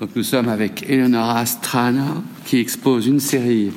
Donc 0.00 0.10
nous 0.16 0.22
sommes 0.22 0.48
avec 0.48 0.88
Eleonora 0.88 1.46
Strana 1.46 2.14
qui 2.44 2.58
expose 2.58 3.06
une 3.06 3.20
série 3.20 3.70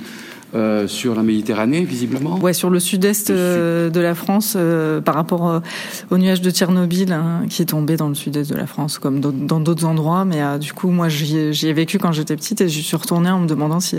euh, 0.56 0.88
sur 0.88 1.14
la 1.14 1.24
Méditerranée, 1.24 1.84
visiblement. 1.84 2.40
Ouais, 2.40 2.54
sur 2.54 2.70
le 2.70 2.80
sud-est 2.80 3.30
euh, 3.30 3.90
de 3.90 4.00
la 4.00 4.16
France, 4.16 4.54
euh, 4.56 5.02
par 5.02 5.16
rapport 5.16 5.62
au 6.10 6.18
nuage 6.18 6.42
de 6.42 6.50
Tchernobyl 6.50 7.12
hein, 7.12 7.42
qui 7.50 7.62
est 7.62 7.66
tombé 7.66 7.98
dans 7.98 8.08
le 8.08 8.16
sud-est 8.16 8.50
de 8.50 8.56
la 8.56 8.66
France, 8.66 8.98
comme 8.98 9.20
dans 9.20 9.60
d'autres 9.60 9.86
endroits. 9.86 10.24
Mais 10.24 10.42
du 10.58 10.72
coup, 10.72 10.90
moi, 10.90 11.10
j'y 11.10 11.38
ai, 11.38 11.74
vécu 11.74 12.00
quand 12.00 12.14
j'étais 12.14 12.36
petite 12.36 12.62
et 12.62 12.70
je 12.70 12.80
suis 12.80 12.96
retournée 12.96 13.30
en 13.30 13.42
me 13.42 13.48
demandant 13.48 13.80
si. 13.80 13.98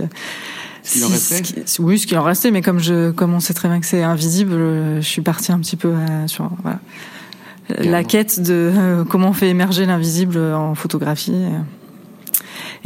Si, 0.82 1.04
en 1.04 1.08
restait 1.08 1.42
ce 1.66 1.82
oui, 1.82 1.98
ce 1.98 2.06
qui 2.06 2.16
en 2.16 2.22
restait, 2.22 2.50
mais 2.50 2.62
comme 2.62 2.78
je, 2.78 3.10
comme 3.10 3.34
on 3.34 3.40
sait 3.40 3.52
très 3.52 3.68
bien 3.68 3.78
que 3.78 3.84
c'est 3.84 4.02
invisible, 4.02 4.52
je 4.52 5.00
suis 5.02 5.20
partie 5.20 5.52
un 5.52 5.58
petit 5.58 5.76
peu 5.76 5.92
sur 6.28 6.48
voilà, 6.62 6.78
la 7.78 8.04
quête 8.04 8.40
de 8.40 9.04
comment 9.10 9.30
on 9.30 9.32
fait 9.34 9.50
émerger 9.50 9.84
l'invisible 9.84 10.38
en 10.38 10.74
photographie. 10.74 11.34
Et 11.34 11.52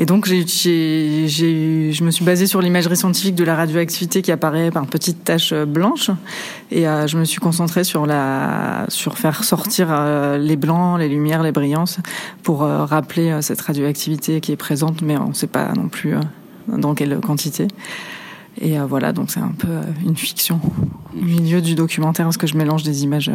donc, 0.06 0.26
j'ai, 0.26 0.46
j'ai, 0.46 1.92
je 1.92 2.04
me 2.04 2.10
suis 2.10 2.24
basée 2.24 2.46
sur 2.46 2.62
l'imagerie 2.62 2.96
scientifique 2.96 3.34
de 3.34 3.44
la 3.44 3.54
radioactivité 3.54 4.22
qui 4.22 4.32
apparaît 4.32 4.70
par 4.70 4.86
petites 4.86 5.24
taches 5.24 5.52
euh, 5.52 5.66
blanches. 5.66 6.10
Et 6.70 6.88
euh, 6.88 7.06
je 7.06 7.18
me 7.18 7.24
suis 7.24 7.40
concentrée 7.40 7.84
sur 7.84 8.06
la, 8.06 8.86
sur 8.88 9.18
faire 9.18 9.44
sortir 9.44 9.88
euh, 9.90 10.38
les 10.38 10.56
blancs, 10.56 10.98
les 10.98 11.08
lumières, 11.08 11.42
les 11.42 11.52
brillances, 11.52 11.98
pour 12.42 12.60
rappeler 12.60 13.40
cette 13.42 13.60
radioactivité 13.60 14.40
qui 14.40 14.52
est 14.52 14.56
présente, 14.56 15.02
mais 15.02 15.16
on 15.16 15.28
ne 15.28 15.32
sait 15.34 15.46
pas 15.46 15.72
non 15.74 15.88
plus 15.88 16.14
dans 16.68 16.94
quelle 16.94 17.20
quantité. 17.20 17.68
Et 18.60 18.78
voilà, 18.78 19.12
donc 19.12 19.30
c'est 19.30 19.40
un 19.40 19.54
peu 19.56 19.68
une 20.04 20.16
fiction 20.16 20.60
au 21.16 21.24
milieu 21.24 21.60
du 21.60 21.74
documentaire, 21.74 22.26
parce 22.26 22.36
que 22.36 22.46
je 22.46 22.56
mélange 22.56 22.82
des 22.82 23.04
images 23.04 23.30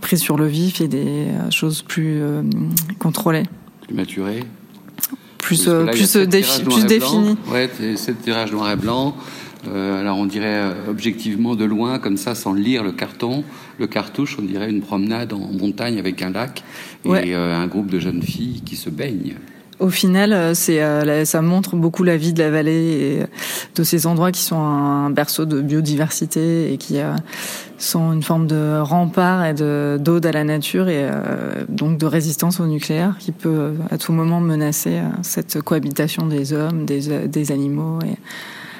prises 0.00 0.20
sur 0.20 0.36
le 0.36 0.46
vif 0.46 0.80
et 0.80 0.88
des 0.88 1.28
choses 1.50 1.82
plus 1.82 2.20
contrôlées. 2.98 3.44
Plus 3.86 3.94
maturées 3.94 4.44
plus, 5.50 5.68
euh, 5.68 5.86
plus, 5.86 6.16
euh, 6.16 6.26
plus 6.64 6.86
défini. 6.86 7.36
Ouais, 7.50 7.68
c'est 7.96 8.22
tirage 8.22 8.52
noir 8.52 8.70
et 8.70 8.76
blanc. 8.76 9.16
Euh, 9.68 10.00
alors 10.00 10.16
on 10.16 10.26
dirait 10.26 10.46
euh, 10.46 10.72
objectivement 10.88 11.56
de 11.56 11.64
loin, 11.64 11.98
comme 11.98 12.16
ça, 12.16 12.34
sans 12.34 12.54
lire 12.54 12.84
le 12.84 12.92
carton, 12.92 13.42
le 13.78 13.86
cartouche, 13.88 14.36
on 14.38 14.42
dirait 14.42 14.70
une 14.70 14.80
promenade 14.80 15.32
en 15.32 15.50
montagne 15.52 15.98
avec 15.98 16.22
un 16.22 16.30
lac 16.30 16.62
et 17.04 17.34
un 17.34 17.66
groupe 17.66 17.90
de 17.90 17.98
jeunes 17.98 18.22
filles 18.22 18.62
qui 18.64 18.76
se 18.76 18.90
baignent. 18.90 19.34
Au 19.80 19.88
final, 19.88 20.54
c'est 20.54 20.80
ça 21.24 21.42
montre 21.42 21.76
beaucoup 21.76 22.04
la 22.04 22.16
vie 22.16 22.32
de 22.32 22.42
la 22.42 22.50
vallée 22.50 22.72
et 22.72 23.26
de 23.74 23.82
ces 23.82 24.06
endroits 24.06 24.30
qui 24.30 24.42
sont 24.42 24.60
un 24.60 25.10
berceau 25.10 25.46
de 25.46 25.60
biodiversité 25.60 26.72
et 26.72 26.76
qui 26.76 26.98
sont 27.80 28.12
une 28.12 28.22
forme 28.22 28.46
de 28.46 28.78
rempart 28.80 29.44
et 29.44 29.54
de 29.54 29.98
d'ode 29.98 30.26
à 30.26 30.32
la 30.32 30.44
nature 30.44 30.88
et 30.88 31.08
euh, 31.10 31.64
donc 31.68 31.98
de 31.98 32.06
résistance 32.06 32.60
au 32.60 32.66
nucléaire 32.66 33.16
qui 33.18 33.32
peut 33.32 33.72
à 33.90 33.98
tout 33.98 34.12
moment 34.12 34.40
menacer 34.40 34.98
euh, 34.98 35.08
cette 35.22 35.62
cohabitation 35.62 36.26
des 36.26 36.52
hommes, 36.52 36.84
des, 36.84 37.26
des 37.26 37.52
animaux 37.52 37.98
et 38.04 38.16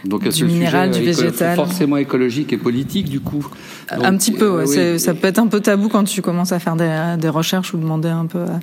donc, 0.08 0.26
du 0.26 0.44
minéral, 0.46 0.90
du 0.90 1.02
végétal. 1.02 1.56
Forcément 1.56 1.98
écologique 1.98 2.54
et 2.54 2.56
politique, 2.56 3.10
du 3.10 3.20
coup. 3.20 3.46
un 3.90 4.16
petit 4.16 4.32
peu, 4.32 4.48
ouais. 4.48 4.78
Euh, 4.78 4.96
ça 4.96 5.12
peut 5.12 5.28
être 5.28 5.38
un 5.38 5.46
peu 5.46 5.60
tabou 5.60 5.90
quand 5.90 6.04
tu 6.04 6.22
commences 6.22 6.52
à 6.52 6.58
faire 6.58 6.74
des, 6.74 7.16
des 7.18 7.28
recherches 7.28 7.74
ou 7.74 7.76
demander 7.76 8.08
un 8.08 8.24
peu 8.24 8.38
à 8.38 8.60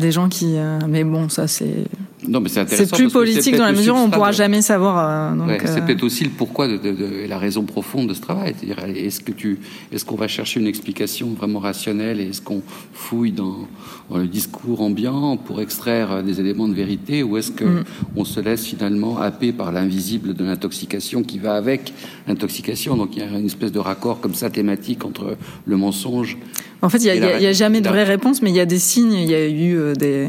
des 0.00 0.12
gens 0.12 0.28
qui. 0.28 0.56
Euh, 0.56 0.78
mais 0.86 1.04
bon, 1.04 1.28
ça 1.28 1.48
c'est. 1.48 1.84
Non, 2.28 2.40
mais 2.40 2.48
c'est 2.48 2.60
intéressant. 2.60 2.94
C'est 2.94 3.02
plus 3.02 3.10
politique 3.10 3.56
dans 3.56 3.64
la 3.64 3.72
mesure 3.72 3.94
où 3.94 3.98
on 3.98 4.10
pourra 4.10 4.32
jamais 4.32 4.60
savoir. 4.60 5.32
Euh, 5.34 5.46
ouais, 5.46 5.58
c'est 5.64 5.78
euh, 5.78 5.80
peut-être 5.80 6.02
aussi 6.02 6.24
le 6.24 6.30
pourquoi 6.30 6.68
de, 6.68 6.76
de, 6.76 6.92
de, 6.92 7.26
la 7.26 7.38
raison 7.38 7.62
profonde 7.62 8.08
de 8.08 8.14
ce 8.14 8.20
travail. 8.20 8.54
C'est-à-dire, 8.58 8.84
est-ce 8.96 9.20
que 9.20 9.32
tu, 9.32 9.58
est-ce 9.92 10.04
qu'on 10.04 10.16
va 10.16 10.28
chercher 10.28 10.60
une 10.60 10.66
explication 10.66 11.28
vraiment 11.30 11.58
rationnelle 11.58 12.20
et 12.20 12.28
est-ce 12.28 12.42
qu'on 12.42 12.62
fouille 12.92 13.32
dans, 13.32 13.66
dans, 14.10 14.18
le 14.18 14.26
discours 14.26 14.82
ambiant 14.82 15.36
pour 15.36 15.60
extraire 15.60 16.22
des 16.22 16.40
éléments 16.40 16.68
de 16.68 16.74
vérité 16.74 17.22
ou 17.22 17.38
est-ce 17.38 17.50
que 17.50 17.64
mm. 17.64 17.84
on 18.16 18.24
se 18.24 18.40
laisse 18.40 18.64
finalement 18.64 19.18
happer 19.18 19.52
par 19.52 19.72
l'invisible 19.72 20.34
de 20.34 20.44
l'intoxication 20.44 21.22
qui 21.22 21.38
va 21.38 21.54
avec 21.54 21.92
l'intoxication? 22.26 22.96
Donc 22.96 23.16
il 23.16 23.20
y 23.20 23.22
a 23.22 23.38
une 23.38 23.46
espèce 23.46 23.72
de 23.72 23.78
raccord 23.78 24.20
comme 24.20 24.34
ça 24.34 24.50
thématique 24.50 25.04
entre 25.04 25.36
le 25.64 25.76
mensonge 25.76 26.36
en 26.80 26.88
fait, 26.88 26.98
il 26.98 27.20
n'y 27.20 27.26
a, 27.26 27.48
a, 27.48 27.52
jamais 27.52 27.80
de 27.80 27.88
vraie 27.88 28.04
réponse, 28.04 28.40
mais 28.40 28.50
il 28.50 28.56
y 28.56 28.60
a 28.60 28.66
des 28.66 28.78
signes. 28.78 29.14
Il 29.14 29.28
y 29.28 29.34
a 29.34 29.48
eu 29.48 29.76
euh, 29.76 29.94
des, 29.94 30.28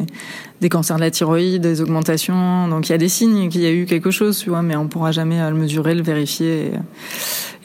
des 0.61 0.69
cancers 0.69 0.97
de 0.97 1.01
la 1.01 1.11
thyroïde, 1.11 1.61
des 1.61 1.81
augmentations. 1.81 2.67
Donc 2.67 2.89
il 2.89 2.91
y 2.91 2.95
a 2.95 2.97
des 2.97 3.09
signes 3.09 3.49
qu'il 3.49 3.61
y 3.61 3.65
a 3.65 3.71
eu 3.71 3.85
quelque 3.85 4.11
chose, 4.11 4.39
tu 4.39 4.49
vois, 4.49 4.61
mais 4.61 4.75
on 4.75 4.87
pourra 4.87 5.11
jamais 5.11 5.39
euh, 5.39 5.49
le 5.49 5.55
mesurer, 5.55 5.95
le 5.95 6.03
vérifier. 6.03 6.71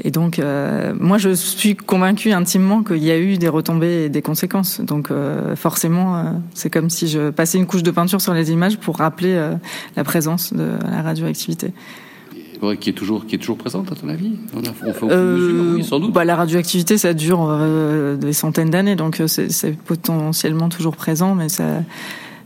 Et, 0.03 0.11
donc, 0.11 0.39
euh, 0.39 0.93
moi, 0.99 1.19
je 1.19 1.31
suis 1.31 1.77
convaincue 1.77 2.33
intimement 2.33 2.83
qu'il 2.83 3.05
y 3.05 3.13
a 3.13 3.19
eu 3.19 3.39
des 3.39 3.49
retombées 3.49 4.05
et 4.05 4.09
des 4.09 4.23
conséquences. 4.23 4.81
Donc 4.81 5.11
forcément, 5.55 6.43
c'est 6.55 6.71
comme 6.71 6.91
si 6.91 7.07
je 7.07 7.31
passais 7.31 7.59
une 7.59 7.67
couche 7.67 7.85
de 7.85 7.91
peinture 7.91 8.21
sur 8.21 8.35
les 8.35 8.51
images 8.51 8.79
pour 8.79 8.97
rappeler 8.97 9.41
la 9.97 10.05
présence 10.05 10.53
de 10.53 10.73
la 10.91 11.03
radioactivité 11.03 11.73
qui 12.73 12.91
est 12.91 12.95
toujours 12.95 13.27
qui 13.27 13.35
est 13.35 13.39
toujours 13.39 13.59
présente 13.59 13.93
à 13.93 13.95
ton 13.95 14.09
avis? 14.09 14.33
On, 14.55 14.63
fait 14.93 15.07
euh, 15.11 15.75
oui, 15.77 15.85
sans 15.85 16.01
doute. 16.01 16.13
Bah, 16.13 16.25
la 16.25 16.37
radioactivité, 16.37 16.97
ça 16.97 17.13
dure 17.13 17.47
euh, 17.47 18.17
des 18.17 18.33
centaines 18.33 18.71
d'années, 18.71 18.97
donc 18.97 19.21
euh, 19.21 19.27
c'est 19.27 19.77
potentiellement 19.77 20.69
toujours 20.69 20.97
présent, 20.97 21.35
mais 21.35 21.49
ça 21.49 21.83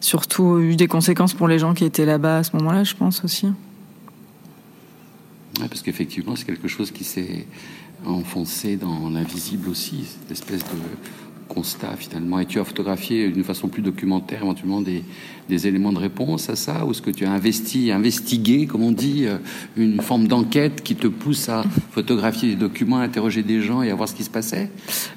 surtout 0.00 0.58
eu 0.58 0.76
des 0.76 0.88
conséquences 0.88 1.34
pour 1.34 1.48
les 1.48 1.58
gens 1.58 1.74
qui 1.74 1.84
étaient 1.84 2.06
là-bas 2.06 2.38
à 2.38 2.44
ce 2.44 2.56
moment-là, 2.56 2.84
je 2.84 2.94
pense 2.94 3.24
aussi. 3.24 3.46
Ouais, 5.60 5.68
parce 5.68 5.82
qu'effectivement, 5.82 6.36
c'est 6.36 6.44
quelque 6.44 6.68
chose 6.68 6.90
qui 6.90 7.04
s'est 7.04 7.46
enfoncé 8.06 8.76
dans 8.76 9.10
l'invisible 9.10 9.68
aussi, 9.68 10.04
cette 10.04 10.30
espèce 10.30 10.60
de 10.60 10.78
constat 11.48 11.96
finalement. 11.96 12.38
Et 12.38 12.46
tu 12.46 12.60
as 12.60 12.64
photographié 12.64 13.28
d'une 13.30 13.44
façon 13.44 13.68
plus 13.68 13.82
documentaire 13.82 14.42
éventuellement 14.42 14.80
des, 14.80 15.02
des 15.48 15.66
éléments 15.66 15.92
de 15.92 15.98
réponse 15.98 16.50
à 16.50 16.56
ça? 16.56 16.84
Ou 16.84 16.90
est-ce 16.90 17.02
que 17.02 17.10
tu 17.10 17.24
as 17.24 17.32
investi, 17.32 17.90
investigué, 17.90 18.66
comme 18.66 18.82
on 18.82 18.92
dit, 18.92 19.24
euh, 19.26 19.38
une 19.76 20.00
forme 20.00 20.28
d'enquête 20.28 20.82
qui 20.82 20.94
te 20.94 21.06
pousse 21.06 21.48
à 21.48 21.64
photographier 21.90 22.50
des 22.50 22.56
documents, 22.56 22.98
interroger 22.98 23.42
des 23.42 23.60
gens 23.62 23.82
et 23.82 23.90
à 23.90 23.94
voir 23.94 24.08
ce 24.08 24.14
qui 24.14 24.24
se 24.24 24.30
passait? 24.30 24.70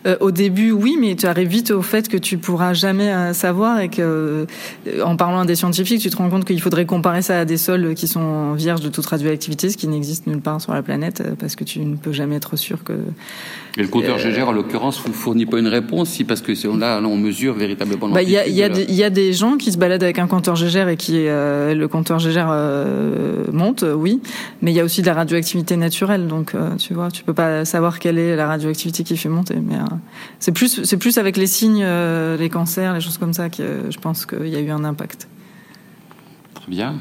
Euh, 0.07 0.15
Au 0.21 0.31
début, 0.31 0.71
oui, 0.71 0.95
mais 0.99 1.15
tu 1.15 1.25
arrives 1.25 1.49
vite 1.49 1.71
au 1.71 1.81
fait 1.81 2.07
que 2.07 2.17
tu 2.17 2.37
pourras 2.37 2.73
jamais 2.73 3.11
euh, 3.11 3.33
savoir 3.33 3.81
et 3.81 3.89
que, 3.89 4.47
en 5.03 5.15
parlant 5.17 5.41
à 5.41 5.45
des 5.45 5.55
scientifiques, 5.55 6.01
tu 6.01 6.09
te 6.09 6.15
rends 6.15 6.29
compte 6.29 6.45
qu'il 6.45 6.61
faudrait 6.61 6.85
comparer 6.85 7.21
ça 7.21 7.39
à 7.39 7.45
des 7.45 7.57
sols 7.57 7.93
qui 7.95 8.07
sont 8.07 8.53
vierges 8.53 8.81
de 8.81 8.89
toute 8.89 9.05
radioactivité, 9.05 9.69
ce 9.69 9.77
qui 9.77 9.87
n'existe 9.87 10.27
nulle 10.27 10.39
part 10.39 10.61
sur 10.61 10.73
la 10.73 10.81
planète, 10.81 11.23
parce 11.39 11.55
que 11.55 11.63
tu 11.63 11.79
ne 11.79 11.95
peux 11.95 12.13
jamais 12.13 12.35
être 12.35 12.55
sûr 12.55 12.83
que. 12.83 12.93
Et 13.77 13.81
le 13.81 13.87
compteur 13.87 14.17
GGR, 14.17 14.47
en 14.47 14.51
l'occurrence, 14.51 15.05
ne 15.07 15.13
fournit 15.13 15.45
pas 15.45 15.59
une 15.59 15.67
réponse, 15.67 16.09
parce 16.23 16.41
que 16.41 16.51
là, 16.77 17.01
là, 17.01 17.07
on 17.07 17.17
mesure 17.17 17.53
véritablement. 17.53 18.09
Bah, 18.09 18.21
il 18.21 18.29
y, 18.29 18.37
a, 18.37 18.47
y, 18.47 18.93
y 18.93 19.03
a 19.03 19.09
des 19.09 19.33
gens 19.33 19.57
qui 19.57 19.71
se 19.71 19.77
baladent 19.77 20.03
avec 20.03 20.19
un 20.19 20.27
compteur 20.27 20.55
Gégère 20.55 20.89
et 20.89 20.97
qui 20.97 21.27
euh, 21.27 21.73
le 21.73 21.87
compteur 21.87 22.19
Gégère 22.19 22.49
euh, 22.51 23.45
monte, 23.51 23.83
oui, 23.95 24.21
mais 24.61 24.71
il 24.71 24.75
y 24.75 24.79
a 24.79 24.83
aussi 24.83 25.01
de 25.01 25.07
la 25.07 25.13
radioactivité 25.13 25.77
naturelle, 25.77 26.27
donc 26.27 26.55
euh, 26.55 26.75
tu 26.75 26.93
vois, 26.93 27.11
tu 27.11 27.23
peux 27.23 27.33
pas 27.33 27.65
savoir 27.65 27.99
quelle 27.99 28.17
est 28.17 28.35
la 28.35 28.47
radioactivité 28.47 29.03
qui 29.03 29.17
fait 29.17 29.29
monter, 29.29 29.55
mais 29.55 29.75
c'est 30.39 30.51
plus 30.51 30.83
c'est 30.83 30.97
plus 30.97 31.17
avec 31.17 31.37
les 31.37 31.47
signes, 31.47 31.85
les 32.39 32.49
cancers, 32.49 32.93
les 32.93 33.01
choses 33.01 33.17
comme 33.17 33.33
ça 33.33 33.49
que 33.49 33.63
je 33.89 33.97
pense 33.99 34.25
qu'il 34.25 34.47
y 34.47 34.55
a 34.55 34.59
eu 34.59 34.69
un 34.69 34.83
impact. 34.83 35.27
Très 36.53 36.69
bien. 36.69 36.95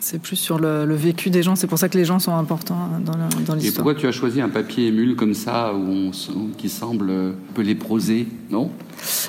C'est 0.00 0.20
plus 0.20 0.36
sur 0.36 0.58
le, 0.58 0.94
vécu 0.94 1.28
des 1.28 1.42
gens. 1.42 1.56
C'est 1.56 1.66
pour 1.66 1.78
ça 1.78 1.90
que 1.90 1.98
les 1.98 2.06
gens 2.06 2.18
sont 2.18 2.34
importants 2.34 2.88
dans, 3.04 3.54
l'histoire. 3.54 3.58
Et 3.62 3.70
pourquoi 3.70 3.94
tu 3.94 4.06
as 4.06 4.12
choisi 4.12 4.40
un 4.40 4.48
papier 4.48 4.86
émule 4.86 5.14
comme 5.14 5.34
ça, 5.34 5.74
où 5.74 6.10
qui 6.56 6.68
semble 6.70 7.10
un 7.10 7.32
peu 7.54 7.62
léprosé, 7.62 8.26
non? 8.50 8.70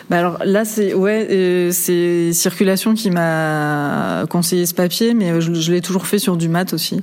Bah 0.09 0.17
alors 0.17 0.39
là, 0.43 0.65
c'est 0.65 0.93
ouais, 0.93 1.27
euh, 1.31 1.69
c'est 1.71 2.33
circulation 2.33 2.93
qui 2.93 3.09
m'a 3.09 4.25
conseillé 4.29 4.65
ce 4.65 4.73
papier, 4.73 5.13
mais 5.13 5.39
je, 5.39 5.71
l'ai 5.71 5.81
toujours 5.81 6.07
fait 6.07 6.19
sur 6.19 6.37
du 6.37 6.49
mat 6.49 6.73
aussi. 6.73 7.01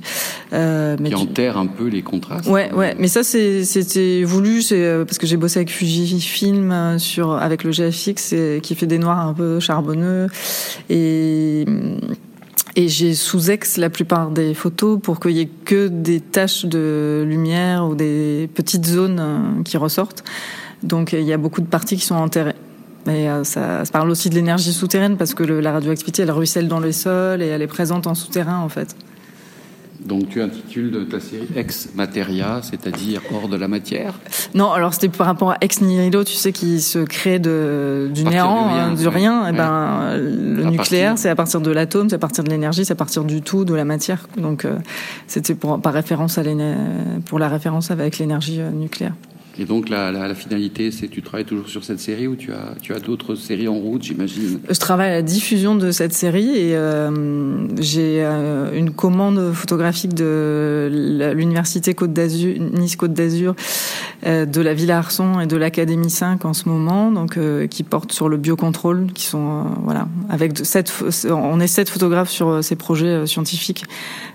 Euh, 0.53 0.95
mais 0.99 1.09
qui 1.09 1.15
enterre 1.15 1.57
un 1.57 1.67
peu 1.67 1.87
les 1.87 2.01
contrastes. 2.01 2.47
Ouais, 2.47 2.71
ouais. 2.73 2.95
Mais 2.99 3.07
ça, 3.07 3.23
c'était 3.23 4.23
voulu, 4.23 4.61
c'est 4.61 4.83
euh, 4.83 5.05
parce 5.05 5.17
que 5.17 5.27
j'ai 5.27 5.37
bossé 5.37 5.59
avec 5.59 5.71
Fujifilm 5.71 6.71
euh, 6.71 6.97
sur 6.97 7.33
avec 7.33 7.63
le 7.63 7.71
GFX, 7.71 8.35
qui 8.61 8.75
fait 8.75 8.87
des 8.87 8.99
noirs 8.99 9.19
un 9.19 9.33
peu 9.33 9.59
charbonneux 9.59 10.27
et 10.89 11.65
et 12.79 12.87
j'ai 12.87 13.13
sous-ex 13.13 13.75
la 13.75 13.89
plupart 13.89 14.31
des 14.31 14.53
photos 14.53 15.01
pour 15.01 15.19
qu'il 15.19 15.31
y 15.31 15.41
ait 15.41 15.49
que 15.65 15.89
des 15.89 16.21
taches 16.21 16.63
de 16.63 17.25
lumière 17.27 17.85
ou 17.85 17.93
des 17.93 18.49
petites 18.53 18.85
zones 18.85 19.19
euh, 19.19 19.63
qui 19.63 19.75
ressortent. 19.75 20.23
Donc 20.81 21.11
il 21.11 21.23
y 21.23 21.33
a 21.33 21.37
beaucoup 21.37 21.59
de 21.59 21.67
parties 21.67 21.97
qui 21.97 22.05
sont 22.05 22.15
enterrées. 22.15 22.55
Mais 23.05 23.27
euh, 23.27 23.43
ça, 23.43 23.83
parle 23.91 24.09
aussi 24.09 24.29
de 24.29 24.35
l'énergie 24.35 24.71
souterraine 24.71 25.17
parce 25.17 25.33
que 25.33 25.43
le, 25.43 25.59
la 25.59 25.73
radioactivité, 25.73 26.21
elle 26.21 26.31
ruisselle 26.31 26.69
dans 26.69 26.79
les 26.79 26.93
sols 26.93 27.41
et 27.41 27.47
elle 27.47 27.61
est 27.61 27.67
présente 27.67 28.07
en 28.07 28.15
souterrain 28.15 28.59
en 28.59 28.69
fait. 28.69 28.95
Donc 30.05 30.29
tu 30.29 30.41
intitules 30.41 30.91
de 30.91 31.03
ta 31.03 31.19
série 31.19 31.47
Ex 31.55 31.89
Materia, 31.95 32.61
c'est-à-dire 32.63 33.21
hors 33.33 33.49
de 33.49 33.57
la 33.57 33.67
matière? 33.67 34.13
Non, 34.53 34.71
alors 34.71 34.93
c'était 34.93 35.09
par 35.09 35.27
rapport 35.27 35.51
à 35.51 35.57
Ex 35.61 35.81
Nihilo, 35.81 36.23
tu 36.23 36.33
sais, 36.33 36.51
qui 36.51 36.81
se 36.81 36.99
crée 36.99 37.39
de, 37.39 38.09
du 38.13 38.23
néant, 38.23 38.93
du 38.93 39.07
rien. 39.07 39.47
Et 39.47 39.51
eh 39.53 39.57
ben, 39.57 40.17
le 40.17 40.63
nucléaire, 40.65 41.17
c'est 41.17 41.29
à 41.29 41.35
partir 41.35 41.61
de 41.61 41.71
l'atome, 41.71 42.09
c'est 42.09 42.15
à 42.15 42.19
partir 42.19 42.43
de 42.43 42.49
l'énergie, 42.49 42.85
c'est 42.85 42.93
à 42.93 42.95
partir 42.95 43.23
du 43.23 43.41
tout, 43.41 43.65
de 43.65 43.73
la 43.73 43.85
matière. 43.85 44.27
Donc 44.37 44.65
euh, 44.65 44.77
c'était 45.27 45.55
pour, 45.55 45.79
par 45.81 45.93
référence 45.93 46.37
à 46.37 46.43
pour 47.25 47.37
la 47.37 47.49
référence 47.49 47.91
avec 47.91 48.17
l'énergie 48.17 48.59
euh, 48.59 48.71
nucléaire. 48.71 49.13
Et 49.59 49.65
donc 49.65 49.89
la, 49.89 50.09
la, 50.09 50.29
la 50.29 50.35
finalité, 50.35 50.89
c'est 50.89 51.09
tu 51.09 51.21
travailles 51.21 51.43
toujours 51.43 51.67
sur 51.67 51.83
cette 51.83 51.99
série 51.99 52.27
ou 52.27 52.37
tu 52.37 52.53
as, 52.53 52.75
tu 52.81 52.93
as 52.93 52.99
d'autres 52.99 53.35
séries 53.35 53.67
en 53.67 53.73
route, 53.73 54.03
j'imagine? 54.03 54.61
Je 54.69 54.79
travaille 54.79 55.09
à 55.09 55.15
la 55.15 55.21
diffusion 55.21 55.75
de 55.75 55.91
cette 55.91 56.13
série 56.13 56.57
et 56.57 56.75
euh, 56.75 57.67
j'ai 57.79 58.23
euh, 58.23 58.77
une 58.77 58.91
commande 58.91 59.53
photographique 59.53 60.13
de 60.13 60.89
l'université 61.35 61.93
Côte 61.93 62.13
d'Azur, 62.13 62.55
Nice 62.59 62.95
Côte 62.95 63.13
d'Azur, 63.13 63.55
euh, 64.25 64.45
de 64.45 64.61
la 64.61 64.73
Villa 64.73 64.97
Arson 64.97 65.39
et 65.39 65.47
de 65.47 65.57
l'Académie 65.57 66.09
5 66.09 66.45
en 66.45 66.53
ce 66.53 66.69
moment, 66.69 67.11
donc 67.11 67.37
euh, 67.37 67.67
qui 67.67 67.83
portent 67.83 68.11
sur 68.11 68.29
le 68.29 68.37
biocontrôle, 68.37 69.07
qui 69.13 69.25
sont 69.25 69.65
voilà 69.83 70.07
avec 70.29 70.57
sept, 70.63 70.93
on 71.29 71.59
est 71.59 71.67
sept 71.67 71.89
photographes 71.89 72.29
sur 72.29 72.63
ces 72.63 72.75
projets 72.75 73.25
scientifiques 73.25 73.85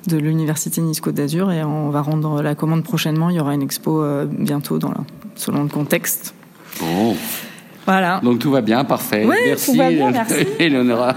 de 0.07 0.17
l'université 0.17 0.81
Nice 0.81 1.01
Côte 1.01 1.15
d'Azur 1.15 1.53
et 1.53 1.63
on 1.63 1.91
va 1.91 2.01
rendre 2.01 2.43
la 2.43 2.55
commande 2.55 2.83
prochainement. 2.83 3.31
Il 3.31 3.37
y 3.37 3.41
aura 3.41 3.55
une 3.55 3.63
expo 3.63 4.05
bientôt 4.27 4.79
dans 4.79 4.91
la 4.91 5.05
selon 5.37 5.63
le 5.65 5.69
contexte. 5.69 6.35
Bon. 6.81 7.17
Voilà. 7.87 8.21
Donc 8.23 8.39
tout 8.39 8.51
va 8.51 8.61
bien, 8.61 8.85
parfait. 8.85 9.25
Oui, 9.27 9.37
merci, 9.47 9.73
tout 9.73 9.79
va 9.79 9.91
bien, 9.91 10.11
merci. 10.11 10.47
Eleonora. 10.59 11.17